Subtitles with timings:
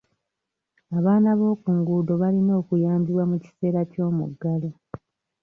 [0.97, 4.69] Abaana b'okunguudo balina okuyambibwa mu kiseera ky'omuggalo.